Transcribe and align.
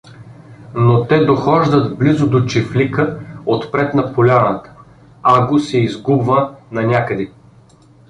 Но 0.75 1.05
те 1.07 1.25
дохождат 1.25 1.97
близо 1.97 2.29
до 2.29 2.45
чифлика, 2.45 3.19
отпред 3.45 3.93
на 3.93 4.13
поляната, 4.13 4.71
Аго 5.23 5.59
се 5.59 5.77
изгубва 5.79 6.55
нанякъде. 6.71 7.31